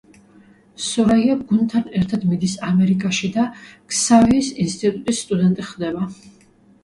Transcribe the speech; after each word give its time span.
სურაია 0.83 1.33
გუნდთან 1.49 1.83
ერთად 1.99 2.23
მიდის 2.29 2.55
ამერიკაში 2.69 3.29
და 3.35 3.45
ქსავიეს 3.93 4.49
ინსტიტუტის 4.65 5.23
სტუდენტი 5.27 5.67
ხდება. 5.69 6.09